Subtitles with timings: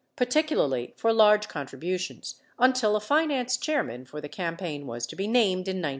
[0.17, 5.27] 615 particularly for large contributions, until a finance chairman for the campaign was to be
[5.27, 5.89] named in 1972.